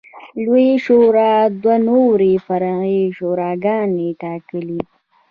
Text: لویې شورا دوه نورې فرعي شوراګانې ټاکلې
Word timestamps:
لویې 0.43 0.73
شورا 0.85 1.31
دوه 1.61 1.75
نورې 1.89 2.33
فرعي 2.45 3.01
شوراګانې 3.17 4.09
ټاکلې 4.21 4.81